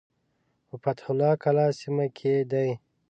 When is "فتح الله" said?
0.83-1.31